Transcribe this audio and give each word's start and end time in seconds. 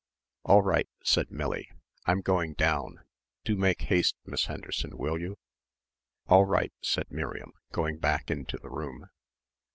"All 0.45 0.63
right," 0.63 0.89
said 1.03 1.29
Millie, 1.29 1.69
"I'm 2.07 2.21
going 2.21 2.55
down. 2.55 3.01
Do 3.45 3.55
make 3.55 3.81
haste, 3.83 4.15
Miss 4.25 4.45
Henderson, 4.45 4.97
will 4.97 5.19
you?" 5.19 5.37
"All 6.25 6.45
right," 6.45 6.73
said 6.81 7.11
Miriam, 7.11 7.51
going 7.71 7.99
back 7.99 8.31
into 8.31 8.57
the 8.57 8.71
room. 8.71 9.09